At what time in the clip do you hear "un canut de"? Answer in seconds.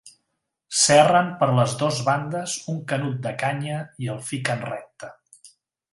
2.73-3.37